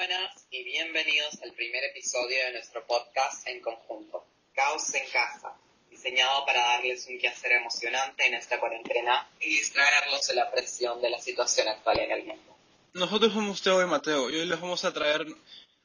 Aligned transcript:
buenas 0.00 0.46
y 0.50 0.64
bienvenidos 0.64 1.42
al 1.42 1.52
primer 1.52 1.84
episodio 1.84 2.38
de 2.46 2.52
nuestro 2.52 2.86
podcast 2.86 3.46
en 3.46 3.60
conjunto, 3.60 4.24
Caos 4.54 4.94
en 4.94 5.06
Casa, 5.10 5.54
diseñado 5.90 6.46
para 6.46 6.58
darles 6.58 7.06
un 7.06 7.18
quehacer 7.18 7.52
emocionante 7.52 8.26
en 8.26 8.32
esta 8.32 8.58
cuarentena 8.58 9.28
y 9.38 9.50
distraerlos 9.50 10.26
de 10.26 10.36
la 10.36 10.50
presión 10.50 11.02
de 11.02 11.10
la 11.10 11.18
situación 11.18 11.68
actual 11.68 11.98
en 12.00 12.12
el 12.12 12.24
mundo. 12.24 12.56
Nosotros 12.94 13.34
somos 13.34 13.60
Teo 13.60 13.82
y 13.82 13.86
Mateo 13.86 14.30
y 14.30 14.36
hoy 14.36 14.46
les 14.46 14.58
vamos 14.58 14.82
a 14.86 14.94
traer 14.94 15.26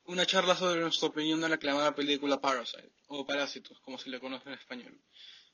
una 0.06 0.26
charla 0.26 0.56
sobre 0.56 0.80
nuestra 0.80 1.10
opinión 1.10 1.42
de 1.42 1.50
la 1.50 1.56
aclamada 1.56 1.94
película 1.94 2.40
Parasite, 2.40 2.94
o 3.08 3.26
Parásitos, 3.26 3.78
como 3.82 3.98
se 3.98 4.10
le 4.10 4.22
conoce 4.22 4.48
en 4.48 4.56
español. 4.56 4.98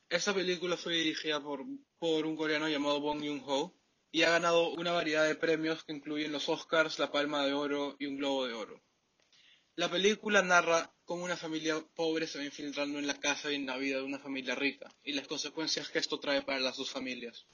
Esta 0.08 0.32
película 0.32 0.76
fue 0.76 0.94
dirigida 0.94 1.42
por, 1.42 1.64
por 1.98 2.24
un 2.24 2.36
coreano 2.36 2.68
llamado 2.68 3.00
Bong 3.00 3.24
Joon-ho 3.24 3.74
y 4.12 4.24
ha 4.24 4.30
ganado 4.30 4.68
una 4.68 4.92
variedad 4.92 5.26
de 5.26 5.34
premios 5.34 5.84
que 5.84 5.92
incluyen 5.92 6.32
los 6.32 6.50
Oscars, 6.50 6.98
la 6.98 7.10
Palma 7.10 7.46
de 7.46 7.54
Oro 7.54 7.96
y 7.98 8.04
un 8.04 8.18
Globo 8.18 8.46
de 8.46 8.52
Oro. 8.52 8.80
La 9.74 9.88
película 9.88 10.42
narra 10.42 10.90
cómo 11.06 11.24
una 11.24 11.36
familia 11.36 11.82
pobre 11.96 12.26
se 12.26 12.38
va 12.38 12.44
infiltrando 12.44 12.98
en 12.98 13.06
la 13.06 13.18
casa 13.18 13.50
y 13.50 13.54
en 13.54 13.64
la 13.64 13.78
vida 13.78 13.96
de 13.96 14.02
una 14.02 14.18
familia 14.18 14.54
rica 14.54 14.90
y 15.02 15.14
las 15.14 15.26
consecuencias 15.26 15.88
que 15.88 15.98
esto 15.98 16.20
trae 16.20 16.42
para 16.42 16.60
las 16.60 16.76
dos 16.76 16.90
familias. 16.90 17.46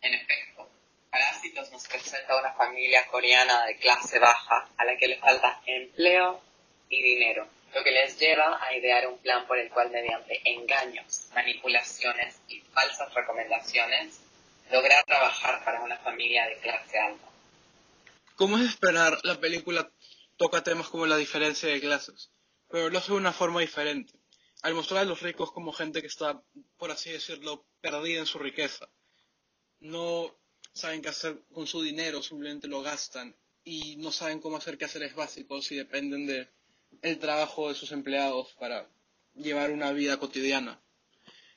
En 0.00 0.14
efecto, 0.14 0.70
Parásitos 1.10 1.72
nos 1.72 1.88
presenta 1.88 2.38
una 2.38 2.52
familia 2.54 3.04
coreana 3.08 3.66
de 3.66 3.76
clase 3.78 4.20
baja 4.20 4.68
a 4.76 4.84
la 4.84 4.96
que 4.96 5.08
le 5.08 5.18
falta 5.18 5.60
empleo 5.66 6.40
y 6.88 7.02
dinero, 7.02 7.48
lo 7.74 7.82
que 7.82 7.90
les 7.90 8.16
lleva 8.16 8.64
a 8.64 8.76
idear 8.76 9.08
un 9.08 9.18
plan 9.18 9.44
por 9.48 9.58
el 9.58 9.70
cual 9.70 9.90
mediante 9.90 10.40
engaños, 10.44 11.26
manipulaciones 11.34 12.40
y 12.46 12.60
falsas 12.60 13.12
recomendaciones 13.12 14.20
lograr 14.72 15.04
trabajar 15.04 15.64
para 15.64 15.82
una 15.82 15.98
familia 15.98 16.46
de 16.46 16.58
clase 16.58 16.98
alta. 16.98 17.28
Como 18.36 18.58
es 18.58 18.64
esperar, 18.64 19.18
la 19.22 19.38
película 19.38 19.90
toca 20.36 20.62
temas 20.62 20.88
como 20.88 21.06
la 21.06 21.16
diferencia 21.16 21.68
de 21.68 21.80
clases, 21.80 22.30
pero 22.70 22.88
lo 22.88 22.98
hace 22.98 23.12
de 23.12 23.18
una 23.18 23.32
forma 23.32 23.60
diferente, 23.60 24.14
al 24.62 24.74
mostrar 24.74 25.02
a 25.02 25.04
los 25.04 25.20
ricos 25.20 25.52
como 25.52 25.72
gente 25.72 26.00
que 26.00 26.06
está, 26.06 26.42
por 26.78 26.90
así 26.90 27.10
decirlo, 27.10 27.64
perdida 27.80 28.20
en 28.20 28.26
su 28.26 28.38
riqueza. 28.38 28.88
No 29.80 30.34
saben 30.72 31.02
qué 31.02 31.10
hacer 31.10 31.38
con 31.52 31.66
su 31.66 31.82
dinero, 31.82 32.22
simplemente 32.22 32.66
lo 32.66 32.82
gastan 32.82 33.36
y 33.64 33.96
no 33.96 34.10
saben 34.10 34.40
cómo 34.40 34.56
hacer 34.56 34.78
quehaceres 34.78 35.14
básicos 35.14 35.70
y 35.70 35.76
dependen 35.76 36.26
de 36.26 36.48
el 37.02 37.18
trabajo 37.18 37.68
de 37.68 37.74
sus 37.74 37.92
empleados 37.92 38.54
para 38.58 38.88
llevar 39.34 39.70
una 39.70 39.92
vida 39.92 40.18
cotidiana. 40.18 40.80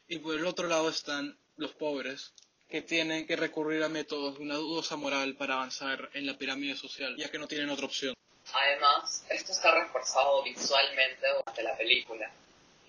Y 0.08 0.20
por 0.20 0.36
el 0.36 0.45
otro 0.45 0.67
lado 0.67 0.89
están 0.89 1.39
los 1.56 1.73
pobres, 1.73 2.34
que 2.69 2.81
tienen 2.81 3.27
que 3.27 3.35
recurrir 3.35 3.83
a 3.83 3.89
métodos 3.89 4.38
de 4.38 4.44
una 4.44 4.55
dudosa 4.55 4.95
moral 4.95 5.35
para 5.35 5.55
avanzar 5.55 6.09
en 6.13 6.25
la 6.25 6.38
pirámide 6.38 6.75
social, 6.75 7.16
ya 7.17 7.30
que 7.30 7.39
no 7.39 7.47
tienen 7.47 7.69
otra 7.69 7.85
opción. 7.85 8.16
Además, 8.53 9.25
esto 9.30 9.52
está 9.52 9.73
reforzado 9.73 10.44
visualmente 10.44 11.27
durante 11.27 11.63
la 11.63 11.75
película. 11.77 12.31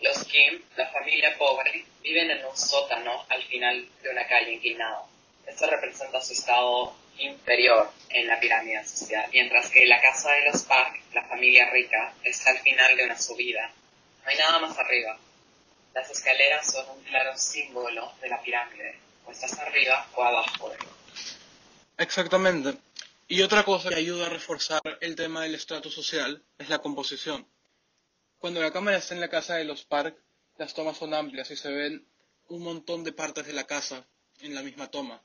Los 0.00 0.24
Kim, 0.24 0.62
la 0.76 0.88
familia 0.90 1.36
pobre, 1.38 1.86
viven 2.02 2.30
en 2.30 2.44
un 2.44 2.56
sótano 2.56 3.24
al 3.28 3.42
final 3.44 3.88
de 4.02 4.10
una 4.10 4.26
calle 4.26 4.52
inclinada. 4.52 5.02
Esto 5.46 5.66
representa 5.66 6.20
su 6.20 6.34
estado 6.34 6.94
inferior 7.18 7.90
en 8.10 8.26
la 8.26 8.38
pirámide 8.38 8.84
social, 8.84 9.28
mientras 9.32 9.70
que 9.70 9.86
la 9.86 10.00
casa 10.00 10.32
de 10.32 10.50
los 10.50 10.62
Park, 10.64 11.00
la 11.14 11.24
familia 11.24 11.70
rica, 11.70 12.14
está 12.22 12.50
al 12.50 12.58
final 12.58 12.96
de 12.96 13.04
una 13.04 13.18
subida. 13.18 13.72
No 14.22 14.30
hay 14.30 14.36
nada 14.36 14.58
más 14.58 14.78
arriba. 14.78 15.18
Las 15.94 16.10
escaleras 16.10 16.70
son 16.70 16.90
un 16.90 17.02
claro 17.04 17.36
símbolo 17.38 18.12
de 18.20 18.28
la 18.28 18.42
pirámide, 18.42 18.98
arriba 19.58 20.06
o 20.14 20.22
abajo 20.22 20.72
Exactamente. 21.98 22.78
Y 23.28 23.42
otra 23.42 23.64
cosa 23.64 23.88
que 23.88 23.96
ayuda 23.96 24.26
a 24.26 24.30
reforzar 24.30 24.80
el 25.00 25.16
tema 25.16 25.42
del 25.42 25.54
estrato 25.54 25.90
social 25.90 26.42
es 26.58 26.68
la 26.68 26.78
composición. 26.78 27.46
Cuando 28.38 28.60
la 28.60 28.72
cámara 28.72 28.98
está 28.98 29.14
en 29.14 29.20
la 29.20 29.28
casa 29.28 29.56
de 29.56 29.64
los 29.64 29.84
Park, 29.84 30.16
las 30.58 30.74
tomas 30.74 30.96
son 30.96 31.14
amplias 31.14 31.50
y 31.50 31.56
se 31.56 31.70
ven 31.70 32.06
un 32.48 32.62
montón 32.62 33.02
de 33.02 33.12
partes 33.12 33.46
de 33.46 33.52
la 33.52 33.64
casa 33.64 34.06
en 34.40 34.54
la 34.54 34.62
misma 34.62 34.90
toma. 34.90 35.22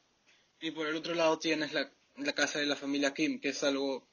Y 0.60 0.72
por 0.72 0.88
el 0.88 0.96
otro 0.96 1.14
lado 1.14 1.38
tienes 1.38 1.74
la, 1.74 1.92
la 2.18 2.34
casa 2.34 2.60
de 2.60 2.66
la 2.66 2.76
familia 2.76 3.14
Kim, 3.14 3.40
que 3.40 3.50
es 3.50 3.64
algo 3.64 4.08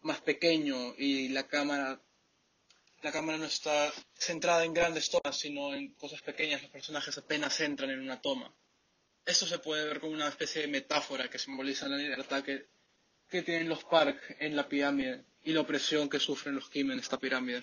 más 0.00 0.20
pequeño 0.20 0.94
y 0.96 1.28
la 1.28 1.46
cámara 1.46 2.00
la 3.02 3.12
cámara 3.12 3.38
no 3.38 3.44
está 3.44 3.92
centrada 4.14 4.64
en 4.64 4.74
grandes 4.74 5.08
tomas, 5.10 5.38
sino 5.38 5.72
en 5.72 5.94
cosas 5.94 6.20
pequeñas. 6.22 6.62
Los 6.62 6.70
personajes 6.70 7.16
apenas 7.16 7.60
entran 7.60 7.90
en 7.90 8.00
una 8.00 8.20
toma. 8.20 8.52
Esto 9.28 9.44
se 9.44 9.58
puede 9.58 9.84
ver 9.84 10.00
como 10.00 10.14
una 10.14 10.26
especie 10.26 10.62
de 10.62 10.68
metáfora 10.68 11.28
que 11.28 11.38
simboliza 11.38 11.86
la 11.86 11.98
libertad 11.98 12.42
que, 12.42 12.64
que 13.30 13.42
tienen 13.42 13.68
los 13.68 13.84
Park 13.84 14.18
en 14.38 14.56
la 14.56 14.66
pirámide 14.66 15.20
y 15.44 15.52
la 15.52 15.60
opresión 15.60 16.08
que 16.08 16.18
sufren 16.18 16.54
los 16.54 16.70
Kim 16.70 16.90
en 16.92 16.98
esta 16.98 17.18
pirámide. 17.18 17.58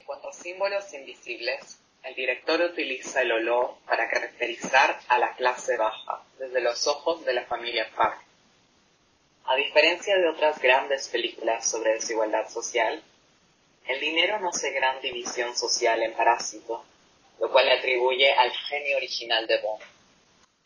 En 0.00 0.06
cuanto 0.06 0.30
a 0.30 0.32
símbolos 0.32 0.90
invisibles, 0.94 1.80
el 2.02 2.14
director 2.14 2.62
utiliza 2.62 3.20
el 3.20 3.32
olor 3.32 3.76
para 3.84 4.08
caracterizar 4.08 4.98
a 5.08 5.18
la 5.18 5.36
clase 5.36 5.76
baja 5.76 6.24
desde 6.38 6.62
los 6.62 6.86
ojos 6.86 7.26
de 7.26 7.34
la 7.34 7.44
familia 7.44 7.86
Park. 7.94 8.18
A 9.44 9.54
diferencia 9.54 10.16
de 10.16 10.30
otras 10.30 10.58
grandes 10.62 11.08
películas 11.08 11.70
sobre 11.70 11.92
desigualdad 11.92 12.48
social, 12.48 13.02
el 13.86 14.00
dinero 14.00 14.40
no 14.40 14.48
hace 14.48 14.70
gran 14.70 14.98
división 15.02 15.54
social 15.54 16.02
en 16.02 16.14
Parásito, 16.14 16.86
lo 17.38 17.52
cual 17.52 17.66
le 17.66 17.72
atribuye 17.72 18.32
al 18.32 18.50
genio 18.50 18.96
original 18.96 19.46
de 19.46 19.60
Bond. 19.60 19.97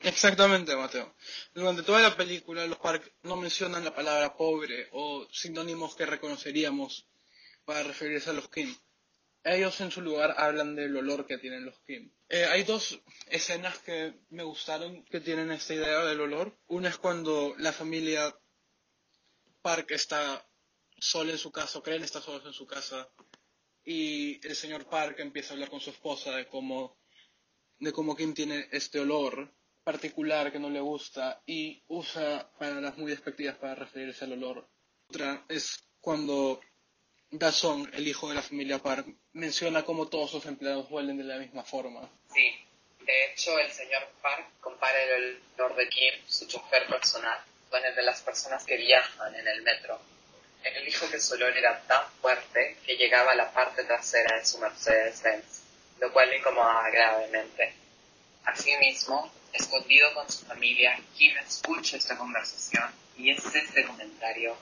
Exactamente, 0.04 0.74
Mateo. 0.74 1.14
Durante 1.54 1.82
toda 1.84 2.00
la 2.00 2.16
película 2.16 2.66
los 2.66 2.78
Park 2.78 3.12
no 3.22 3.36
mencionan 3.36 3.84
la 3.84 3.94
palabra 3.94 4.36
pobre 4.36 4.88
o 4.90 5.28
sinónimos 5.30 5.94
que 5.94 6.06
reconoceríamos 6.06 7.06
para 7.64 7.84
referirse 7.84 8.30
a 8.30 8.32
los 8.32 8.48
Kim. 8.48 8.74
Ellos 9.44 9.80
en 9.80 9.90
su 9.92 10.00
lugar 10.00 10.34
hablan 10.38 10.74
del 10.74 10.96
olor 10.96 11.26
que 11.26 11.38
tienen 11.38 11.64
los 11.64 11.78
Kim. 11.80 12.10
Eh, 12.28 12.44
hay 12.46 12.64
dos 12.64 13.00
escenas 13.28 13.78
que 13.78 14.14
me 14.30 14.42
gustaron 14.42 15.04
que 15.04 15.20
tienen 15.20 15.52
esta 15.52 15.74
idea 15.74 16.04
del 16.04 16.20
olor. 16.20 16.56
Una 16.66 16.88
es 16.88 16.96
cuando 16.96 17.54
la 17.58 17.72
familia 17.72 18.36
Park 19.62 19.92
está 19.92 20.44
sola 20.98 21.32
en 21.32 21.38
su 21.38 21.52
casa, 21.52 21.78
o 21.78 21.82
creen 21.82 22.02
estar 22.02 22.22
solos 22.22 22.44
en 22.46 22.52
su 22.52 22.66
casa, 22.66 23.08
y 23.84 24.44
el 24.46 24.56
señor 24.56 24.86
Park 24.86 25.20
empieza 25.20 25.50
a 25.50 25.54
hablar 25.54 25.70
con 25.70 25.80
su 25.80 25.90
esposa 25.90 26.32
de 26.32 26.46
cómo, 26.46 26.96
de 27.78 27.92
cómo 27.92 28.16
Kim 28.16 28.34
tiene 28.34 28.68
este 28.72 28.98
olor 29.00 29.52
particular 29.84 30.52
que 30.52 30.58
no 30.58 30.70
le 30.70 30.80
gusta 30.80 31.42
y 31.46 31.82
usa 31.88 32.50
palabras 32.58 32.96
muy 32.98 33.10
despectivas 33.10 33.56
para 33.56 33.74
referirse 33.74 34.24
al 34.24 34.32
olor. 34.32 34.68
Otra 35.08 35.44
es 35.48 35.84
cuando 36.00 36.60
Dazón, 37.30 37.90
el 37.94 38.06
hijo 38.06 38.28
de 38.28 38.34
la 38.34 38.42
familia 38.42 38.78
Park, 38.78 39.06
menciona 39.32 39.84
cómo 39.84 40.08
todos 40.08 40.30
sus 40.30 40.44
empleados 40.46 40.90
huelen 40.90 41.16
de 41.16 41.24
la 41.24 41.38
misma 41.38 41.64
forma. 41.64 42.08
Sí, 42.32 42.54
de 43.00 43.24
hecho 43.26 43.58
el 43.58 43.70
señor 43.70 44.06
Park 44.20 44.46
compara 44.60 45.02
el 45.02 45.40
olor 45.56 45.74
de 45.76 45.88
Kim, 45.88 46.14
su 46.26 46.46
chofer 46.46 46.86
personal, 46.86 47.38
con 47.70 47.84
el 47.84 47.94
de 47.94 48.02
las 48.02 48.20
personas 48.20 48.64
que 48.64 48.76
viajan 48.76 49.34
en 49.34 49.48
el 49.48 49.62
metro. 49.62 49.98
Él 50.62 50.84
dijo 50.84 51.10
que 51.10 51.18
su 51.18 51.34
olor 51.34 51.56
era 51.56 51.80
tan 51.82 52.06
fuerte 52.20 52.76
que 52.86 52.96
llegaba 52.96 53.32
a 53.32 53.34
la 53.34 53.52
parte 53.52 53.82
trasera 53.84 54.36
de 54.38 54.44
su 54.44 54.58
Mercedes-Benz, 54.58 55.62
lo 56.00 56.12
cual 56.12 56.30
le 56.30 56.38
incomodaba 56.38 56.88
gravemente. 56.90 57.74
Asimismo, 58.44 59.32
escondido 59.52 60.12
con 60.14 60.30
su 60.30 60.44
familia, 60.44 60.98
Kim 61.16 61.32
escucha 61.36 61.96
esta 61.96 62.16
conversación 62.16 62.84
y 63.18 63.30
es 63.30 63.44
este 63.44 63.84
comentario, 63.84 64.56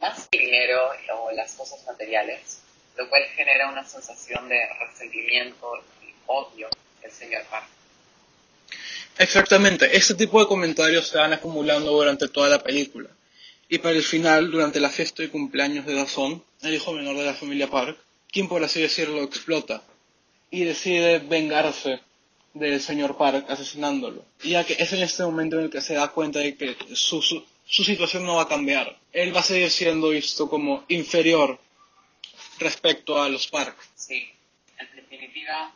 más 0.00 0.28
que 0.30 0.38
dinero 0.38 0.90
o 1.16 1.30
las 1.32 1.52
cosas 1.54 1.84
materiales, 1.86 2.60
lo 2.96 3.08
cual 3.08 3.22
genera 3.36 3.68
una 3.68 3.84
sensación 3.84 4.48
de 4.48 4.60
resentimiento 4.80 5.84
y 6.02 6.14
odio 6.26 6.68
del 7.02 7.12
señor 7.12 7.42
Park. 7.44 7.66
Exactamente, 9.18 9.96
este 9.96 10.14
tipo 10.14 10.40
de 10.40 10.48
comentarios 10.48 11.08
se 11.08 11.18
van 11.18 11.32
acumulando 11.32 11.92
durante 11.92 12.28
toda 12.28 12.48
la 12.48 12.62
película. 12.62 13.10
Y 13.68 13.78
para 13.78 13.94
el 13.94 14.02
final, 14.02 14.50
durante 14.50 14.80
la 14.80 14.90
fiesta 14.90 15.22
de 15.22 15.30
cumpleaños 15.30 15.86
de 15.86 15.94
Dazón, 15.94 16.44
el 16.62 16.74
hijo 16.74 16.92
menor 16.92 17.16
de 17.16 17.24
la 17.24 17.34
familia 17.34 17.70
Park, 17.70 17.96
Kim, 18.26 18.48
por 18.48 18.64
así 18.64 18.82
decirlo, 18.82 19.22
explota 19.22 19.82
y 20.50 20.64
decide 20.64 21.20
vengarse 21.20 22.00
del 22.54 22.80
señor 22.80 23.16
Park 23.16 23.46
asesinándolo. 23.48 24.24
Ya 24.42 24.64
que 24.64 24.74
es 24.74 24.92
en 24.92 25.02
este 25.02 25.24
momento 25.24 25.58
en 25.58 25.64
el 25.64 25.70
que 25.70 25.80
se 25.80 25.94
da 25.94 26.08
cuenta 26.08 26.38
de 26.38 26.56
que 26.56 26.76
su, 26.94 27.20
su, 27.20 27.44
situación 27.84 28.24
no 28.24 28.36
va 28.36 28.42
a 28.42 28.48
cambiar. 28.48 28.96
Él 29.12 29.34
va 29.34 29.40
a 29.40 29.44
seguir 29.44 29.70
siendo 29.70 30.10
visto 30.10 30.48
como 30.48 30.84
inferior 30.88 31.58
respecto 32.58 33.20
a 33.20 33.28
los 33.28 33.48
Park. 33.48 33.76
Sí, 33.96 34.32
en 34.78 34.96
definitiva, 34.96 35.74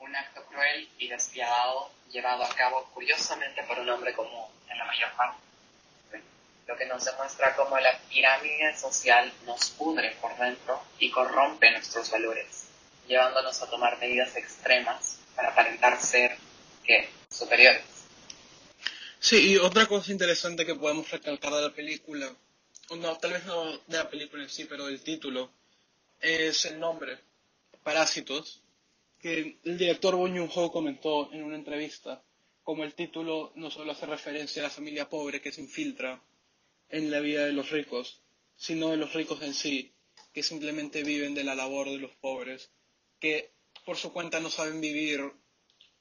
un 0.00 0.14
acto 0.14 0.44
cruel 0.50 0.88
y 0.98 1.08
despiadado 1.08 1.90
llevado 2.12 2.44
a 2.44 2.48
cabo 2.54 2.88
curiosamente 2.94 3.62
por 3.64 3.78
un 3.78 3.88
hombre 3.88 4.12
común 4.12 4.44
en 4.70 4.78
la 4.78 4.84
mayor 4.84 5.10
parte. 5.16 5.38
Lo 6.66 6.76
que 6.76 6.84
nos 6.84 7.02
demuestra 7.04 7.56
cómo 7.56 7.78
la 7.78 7.98
pirámide 8.10 8.76
social 8.76 9.32
nos 9.46 9.70
pudre 9.70 10.14
por 10.20 10.36
dentro 10.36 10.82
y 10.98 11.10
corrompe 11.10 11.70
nuestros 11.70 12.10
valores, 12.10 12.66
llevándonos 13.06 13.62
a 13.62 13.70
tomar 13.70 13.98
medidas 13.98 14.36
extremas 14.36 15.17
para 15.38 15.50
aparentar 15.50 16.02
ser 16.02 16.36
¿qué? 16.84 17.08
superiores. 17.30 17.84
Sí, 19.20 19.52
y 19.52 19.56
otra 19.56 19.86
cosa 19.86 20.10
interesante 20.10 20.66
que 20.66 20.74
podemos 20.74 21.08
recalcar 21.08 21.52
de 21.52 21.62
la 21.62 21.72
película 21.72 22.28
no, 22.96 23.18
tal 23.18 23.34
vez 23.34 23.44
no 23.44 23.78
de 23.86 23.98
la 23.98 24.08
película 24.08 24.42
en 24.42 24.48
sí, 24.48 24.64
pero 24.64 24.86
del 24.86 25.02
título, 25.02 25.50
es 26.20 26.64
el 26.64 26.80
nombre, 26.80 27.18
Parásitos, 27.82 28.62
que 29.20 29.58
el 29.64 29.78
director 29.78 30.16
Bong 30.16 30.36
Joon-ho 30.36 30.72
comentó 30.72 31.30
en 31.32 31.42
una 31.42 31.56
entrevista, 31.56 32.22
como 32.62 32.84
el 32.84 32.94
título 32.94 33.52
no 33.56 33.70
solo 33.70 33.92
hace 33.92 34.06
referencia 34.06 34.62
a 34.62 34.64
la 34.64 34.70
familia 34.70 35.08
pobre 35.08 35.40
que 35.40 35.52
se 35.52 35.60
infiltra 35.60 36.20
en 36.88 37.10
la 37.10 37.20
vida 37.20 37.44
de 37.44 37.52
los 37.52 37.70
ricos, 37.70 38.22
sino 38.56 38.88
de 38.88 38.96
los 38.96 39.12
ricos 39.12 39.42
en 39.42 39.54
sí, 39.54 39.92
que 40.32 40.42
simplemente 40.42 41.02
viven 41.02 41.34
de 41.34 41.44
la 41.44 41.54
labor 41.54 41.90
de 41.90 41.98
los 41.98 42.14
pobres, 42.16 42.70
que 43.20 43.50
por 43.88 43.96
su 43.96 44.12
cuenta 44.12 44.38
no 44.38 44.50
saben 44.50 44.82
vivir 44.82 45.32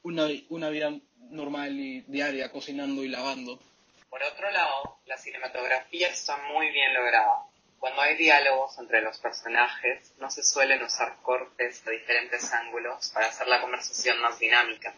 una, 0.04 0.28
una 0.50 0.68
vida 0.68 0.92
normal 1.30 1.80
y 1.80 2.02
diaria 2.02 2.52
cocinando 2.52 3.02
y 3.02 3.08
lavando. 3.08 3.62
Por 4.10 4.22
otro 4.24 4.52
lado, 4.52 5.00
la 5.06 5.18
cinematografía 5.18 6.10
está 6.10 6.36
muy 6.52 6.70
bien 6.72 6.94
lograda. 6.94 7.46
Cuando 7.80 8.02
hay 8.02 8.18
diálogos 8.18 8.78
entre 8.78 9.02
los 9.02 9.18
personajes, 9.20 10.12
no 10.20 10.30
se 10.30 10.44
suelen 10.44 10.84
usar 10.84 11.16
cortes 11.22 11.86
de 11.86 11.94
diferentes 11.94 12.52
ángulos 12.52 13.10
para 13.14 13.28
hacer 13.28 13.48
la 13.48 13.62
conversación 13.62 14.20
más 14.20 14.38
dinámica. 14.38 14.94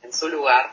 En 0.00 0.14
su 0.14 0.30
lugar, 0.30 0.72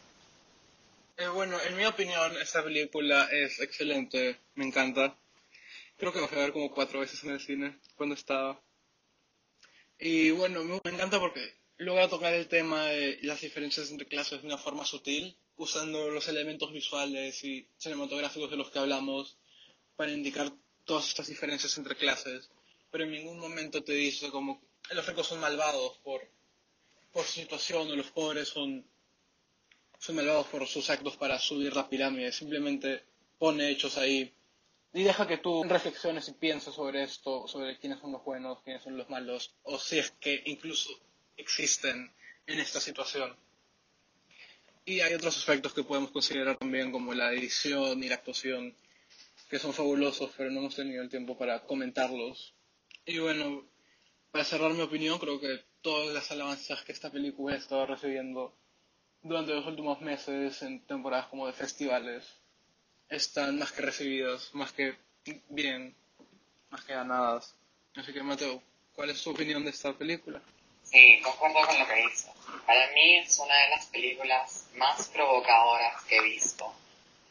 Eh, 1.18 1.28
bueno, 1.30 1.58
en 1.62 1.78
mi 1.78 1.86
opinión, 1.86 2.36
esta 2.42 2.64
película 2.64 3.28
es 3.32 3.60
excelente, 3.60 4.38
me 4.56 4.66
encanta. 4.66 5.16
Creo 5.98 6.14
que 6.14 6.22
lo 6.22 6.28
fui 6.28 6.38
a 6.38 6.42
ver 6.42 6.54
como 6.54 6.72
cuatro 6.72 7.00
veces 7.00 7.24
en 7.24 7.32
el 7.32 7.40
cine 7.40 7.80
cuando 7.96 8.16
estaba. 8.16 8.60
Y 10.00 10.32
bueno, 10.32 10.64
me 10.64 10.92
encanta 10.92 11.20
porque 11.20 11.57
logra 11.78 12.10
tocar 12.10 12.34
el 12.34 12.48
tema 12.48 12.86
de 12.86 13.20
las 13.22 13.42
diferencias 13.42 13.92
entre 13.92 14.08
clases 14.08 14.42
de 14.42 14.48
una 14.48 14.58
forma 14.58 14.86
sutil, 14.86 15.38
usando 15.58 16.10
los 16.10 16.28
elementos 16.28 16.72
visuales 16.72 17.44
y 17.44 17.68
cinematográficos 17.78 18.50
de 18.50 18.58
los 18.58 18.72
que 18.72 18.80
hablamos 18.80 19.38
para 19.96 20.12
indicar 20.12 20.52
todas 20.86 21.08
estas 21.10 21.28
diferencias 21.28 21.78
entre 21.78 21.96
clases, 21.96 22.50
pero 22.92 23.04
en 23.04 23.12
ningún 23.12 23.40
momento 23.40 23.84
te 23.84 23.94
dice 23.94 24.30
como 24.30 24.62
los 24.90 25.06
ricos 25.06 25.28
son 25.28 25.40
malvados 25.40 25.98
por, 26.04 26.22
por 27.12 27.26
su 27.26 27.42
situación 27.42 27.92
o 27.92 27.96
los 27.96 28.12
pobres 28.12 28.48
son, 28.48 28.86
son 30.00 30.16
malvados 30.16 30.48
por 30.48 30.66
sus 30.68 30.90
actos 30.90 31.18
para 31.18 31.40
subir 31.40 31.76
la 31.76 31.90
pirámide, 31.90 32.32
simplemente 32.32 33.04
pone 33.38 33.70
hechos 33.70 33.98
ahí. 33.98 34.34
Y 34.94 35.04
deja 35.04 35.28
que 35.28 35.38
tú 35.38 35.64
reflexiones 35.64 36.28
y 36.30 36.34
pienses 36.34 36.74
sobre 36.74 37.04
esto, 37.04 37.48
sobre 37.48 37.78
quiénes 37.78 38.00
son 38.00 38.14
los 38.14 38.24
buenos, 38.24 38.62
quiénes 38.64 38.82
son 38.82 38.98
los 38.98 39.10
malos, 39.10 39.54
o 39.64 39.78
si 39.78 40.00
es 40.00 40.12
que 40.12 40.42
incluso 40.46 40.90
existen 41.38 42.12
en 42.46 42.60
esta 42.60 42.80
situación. 42.80 43.36
Y 44.86 45.02
hay 45.02 45.14
otros 45.14 45.38
aspectos 45.38 45.74
que 45.74 45.84
podemos 45.84 46.12
considerar 46.12 46.58
también 46.58 46.92
como 46.92 47.14
la 47.14 47.34
edición 47.34 48.04
y 48.04 48.10
la 48.10 48.16
actuación, 48.16 48.76
que 49.50 49.60
son 49.60 49.74
fabulosos, 49.74 50.32
pero 50.36 50.50
no 50.50 50.60
hemos 50.60 50.76
tenido 50.76 51.04
el 51.04 51.10
tiempo 51.10 51.38
para 51.38 51.64
comentarlos. 51.64 52.54
Y 53.06 53.20
bueno, 53.20 53.66
para 54.32 54.46
cerrar 54.46 54.74
mi 54.74 54.82
opinión, 54.82 55.20
creo 55.20 55.40
que 55.40 55.64
todas 55.82 56.14
las 56.14 56.32
alabanzas 56.32 56.84
que 56.84 56.92
esta 56.92 57.12
película 57.12 57.56
ha 57.56 57.58
estado 57.58 57.86
recibiendo 57.86 58.54
durante 59.22 59.54
los 59.54 59.66
últimos 59.66 60.02
meses 60.02 60.62
en 60.62 60.86
temporadas 60.86 61.28
como 61.28 61.48
de 61.48 61.54
festivales 61.54 62.26
están 63.10 63.60
más 63.60 63.72
que 63.72 63.82
recibidas, 63.82 64.54
más 64.54 64.72
que 64.72 64.96
bien, 65.50 65.96
más 66.70 66.84
que 66.84 66.94
ganadas. 66.94 67.56
Así 67.96 68.14
que 68.14 68.24
Mateo, 68.24 68.62
¿cuál 68.96 69.10
es 69.10 69.22
tu 69.22 69.32
opinión 69.32 69.64
de 69.64 69.72
esta 69.72 69.94
película? 69.94 70.42
Sí, 70.92 71.20
concuerdo 71.22 71.68
con 71.68 71.80
lo 71.80 71.88
que 71.88 71.96
dice. 71.96 72.32
Para 72.66 72.88
mí 72.92 73.18
es 73.18 73.38
una 73.40 73.56
de 73.56 73.70
las 73.70 73.86
películas 73.88 74.68
más 74.76 75.08
provocadoras 75.10 76.02
que 76.04 76.18
he 76.18 76.22
visto. 76.22 76.74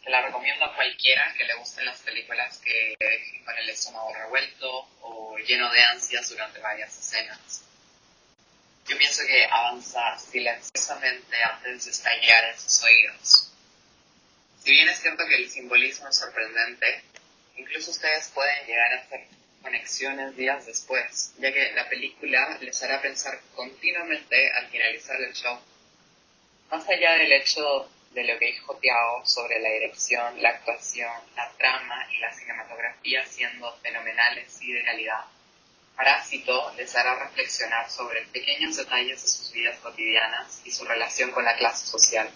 Te 0.05 0.11
la 0.11 0.23
recomiendo 0.23 0.65
a 0.65 0.75
cualquiera 0.75 1.35
que 1.37 1.45
le 1.45 1.55
gusten 1.55 1.87
las 1.87 1.99
películas 2.01 2.59
que 2.59 2.95
dejen 3.01 3.45
con 3.45 3.57
el 3.57 3.69
estómago 3.71 4.13
revuelto 4.13 4.89
o 5.01 5.39
lleno 5.39 5.71
de 5.71 5.83
ansias 5.83 6.29
durante 6.29 6.61
varias 6.61 6.97
escenas. 6.99 7.63
Yo 8.87 8.97
pienso 8.99 9.23
que 9.27 9.47
avanza 9.47 10.19
silenciosamente 10.19 11.43
antes 11.43 11.87
de 11.87 11.91
estallar 11.91 12.45
en 12.45 12.61
sus 12.61 12.85
oídos. 12.85 13.53
Si 14.63 14.71
bien 14.71 14.89
es 14.89 15.01
cierto 15.01 15.27
que 15.27 15.37
el 15.37 15.51
simbolismo 15.51 16.09
es 16.09 16.17
sorprendente, 16.17 17.03
incluso 17.57 17.91
ustedes 17.91 18.29
pueden 18.29 18.67
llegar 18.67 18.93
a 18.93 19.01
hacer 19.01 19.27
conexiones 19.67 20.37
días 20.37 20.65
después, 20.65 21.35
ya 21.39 21.53
que 21.53 21.73
la 21.73 21.89
película 21.89 22.57
les 22.61 22.81
hará 22.85 23.03
pensar 23.03 23.41
continuamente 23.57 24.53
al 24.53 24.69
finalizar 24.69 25.21
el 25.21 25.33
show. 25.35 25.59
Más 26.71 26.89
allá 26.89 27.15
del 27.15 27.33
hecho 27.33 27.91
de 28.13 28.23
lo 28.25 28.39
que 28.39 28.47
dijo 28.47 28.77
Tiago 28.77 29.27
sobre 29.27 29.59
la 29.59 29.71
dirección, 29.71 30.41
la 30.41 30.51
actuación, 30.51 31.11
la 31.35 31.51
trama 31.59 32.07
y 32.13 32.19
la 32.19 32.33
cinematografía 32.33 33.27
siendo 33.27 33.77
fenomenales 33.79 34.57
y 34.63 34.73
de 34.73 34.85
calidad, 34.85 35.25
Parásito 35.97 36.73
les 36.77 36.95
hará 36.95 37.17
reflexionar 37.25 37.91
sobre 37.91 38.23
pequeños 38.27 38.77
detalles 38.77 39.21
de 39.21 39.29
sus 39.29 39.51
vidas 39.53 39.79
cotidianas 39.81 40.61
y 40.65 40.71
su 40.71 40.85
relación 40.85 41.33
con 41.33 41.45
la 41.45 41.57
clase 41.57 41.87
social. 41.87 42.31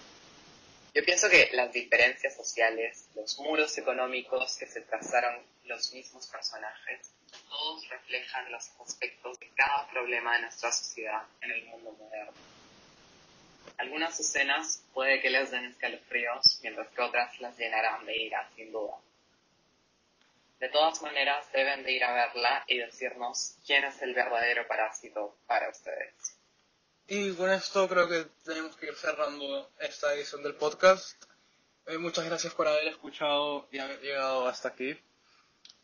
Yo 0.94 1.04
pienso 1.04 1.28
que 1.28 1.50
las 1.52 1.72
diferencias 1.72 2.34
sociales, 2.34 3.06
los 3.14 3.38
muros 3.38 3.78
económicos 3.78 4.56
que 4.56 4.66
se 4.66 4.80
trazaron 4.80 5.40
los 5.64 5.92
mismos 5.92 6.26
personajes, 6.26 7.12
todos 7.48 7.88
reflejan 7.88 8.50
los 8.52 8.70
aspectos 8.80 9.38
de 9.38 9.50
cada 9.54 9.88
problema 9.90 10.34
de 10.34 10.42
nuestra 10.42 10.72
sociedad 10.72 11.22
en 11.40 11.50
el 11.50 11.64
mundo 11.66 11.92
moderno. 11.92 12.32
Algunas 13.78 14.18
escenas 14.20 14.82
puede 14.92 15.20
que 15.20 15.30
les 15.30 15.50
den 15.50 15.64
escalofríos, 15.64 16.60
mientras 16.62 16.88
que 16.88 17.00
otras 17.00 17.40
las 17.40 17.56
llenarán 17.56 18.04
de 18.04 18.16
ira, 18.16 18.48
sin 18.54 18.72
duda. 18.72 18.96
De 20.58 20.68
todas 20.68 21.00
maneras, 21.00 21.50
deben 21.52 21.82
de 21.84 21.92
ir 21.92 22.04
a 22.04 22.12
verla 22.12 22.64
y 22.66 22.76
decirnos 22.78 23.56
quién 23.66 23.84
es 23.84 24.02
el 24.02 24.12
verdadero 24.12 24.68
parásito 24.68 25.34
para 25.46 25.70
ustedes. 25.70 26.36
Y 27.08 27.34
con 27.34 27.50
esto 27.50 27.88
creo 27.88 28.06
que 28.08 28.26
tenemos 28.44 28.76
que 28.76 28.86
ir 28.86 28.94
cerrando 28.94 29.70
esta 29.80 30.14
edición 30.14 30.42
del 30.42 30.54
podcast. 30.54 31.24
Eh, 31.86 31.96
muchas 31.96 32.26
gracias 32.26 32.52
por 32.54 32.68
haber 32.68 32.88
escuchado 32.88 33.66
y 33.72 33.78
haber 33.78 34.00
llegado 34.00 34.46
hasta 34.46 34.68
aquí. 34.68 34.96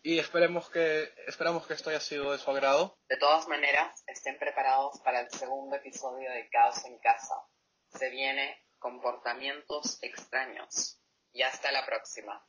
Y 0.06 0.20
esperemos 0.20 0.70
que, 0.70 1.12
esperamos 1.26 1.66
que 1.66 1.74
esto 1.74 1.90
haya 1.90 1.98
sido 1.98 2.30
de 2.30 2.38
su 2.38 2.48
agrado. 2.48 2.96
De 3.08 3.16
todas 3.16 3.48
maneras, 3.48 4.04
estén 4.06 4.38
preparados 4.38 5.00
para 5.00 5.18
el 5.18 5.28
segundo 5.32 5.74
episodio 5.74 6.30
de 6.30 6.48
Caos 6.48 6.84
en 6.84 6.96
Casa. 7.00 7.34
Se 7.88 8.08
viene 8.10 8.56
comportamientos 8.78 9.98
extraños. 10.02 11.02
Y 11.32 11.42
hasta 11.42 11.72
la 11.72 11.84
próxima. 11.84 12.40